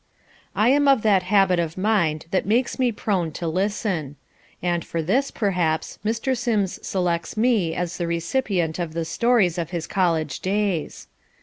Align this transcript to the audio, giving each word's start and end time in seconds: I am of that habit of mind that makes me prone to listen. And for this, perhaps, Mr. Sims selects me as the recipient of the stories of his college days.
I 0.55 0.69
am 0.69 0.87
of 0.87 1.03
that 1.03 1.21
habit 1.29 1.59
of 1.59 1.77
mind 1.77 2.25
that 2.31 2.47
makes 2.47 2.79
me 2.79 2.91
prone 2.91 3.31
to 3.33 3.47
listen. 3.47 4.15
And 4.59 4.83
for 4.83 4.99
this, 5.03 5.29
perhaps, 5.29 5.99
Mr. 6.03 6.35
Sims 6.35 6.79
selects 6.81 7.37
me 7.37 7.75
as 7.75 7.97
the 7.99 8.07
recipient 8.07 8.79
of 8.79 8.93
the 8.95 9.05
stories 9.05 9.59
of 9.59 9.69
his 9.69 9.85
college 9.85 10.39
days. 10.39 11.07